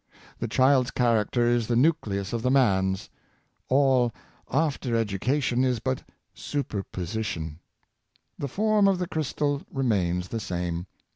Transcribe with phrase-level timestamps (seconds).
[0.39, 3.07] The child's character is the nucleus of the man's;
[3.69, 4.11] all
[4.51, 6.01] after education is but
[6.33, 7.59] superposition;
[8.35, 10.87] the form of the crystal remains the same.